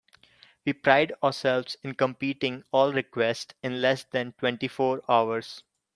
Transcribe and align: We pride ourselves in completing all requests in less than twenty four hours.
We 0.65 0.73
pride 0.73 1.13
ourselves 1.21 1.77
in 1.83 1.93
completing 1.93 2.63
all 2.71 2.91
requests 2.91 3.53
in 3.61 3.83
less 3.83 4.03
than 4.05 4.31
twenty 4.31 4.67
four 4.67 5.03
hours. 5.07 5.61